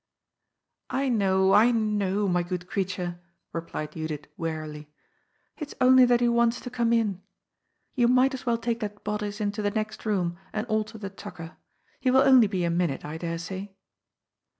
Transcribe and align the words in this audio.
"I 0.89 1.09
know, 1.09 1.53
I 1.53 1.69
know, 1.69 2.27
my 2.27 2.41
good 2.41 2.67
creature," 2.67 3.19
replied 3.53 3.91
Judith 3.91 4.25
wearily." 4.35 4.89
It's 5.59 5.75
only 5.79 6.05
that 6.05 6.21
he 6.21 6.27
wants 6.27 6.59
to 6.61 6.71
come 6.71 6.91
in. 6.91 7.21
You 7.93 8.07
might 8.07 8.33
as 8.33 8.43
well 8.43 8.57
take 8.57 8.79
that 8.79 9.03
bodice 9.03 9.39
into 9.39 9.61
the 9.61 9.69
next 9.69 10.03
room 10.03 10.39
and 10.53 10.65
alter 10.65 10.97
the 10.97 11.11
tucker. 11.11 11.55
He 11.99 12.09
will 12.09 12.21
only 12.23 12.47
be 12.47 12.63
a 12.63 12.71
minute, 12.71 13.05
I 13.05 13.19
dare 13.19 13.37
say." 13.37 13.75